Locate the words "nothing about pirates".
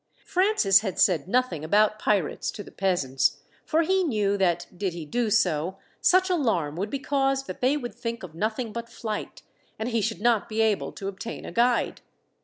1.27-2.49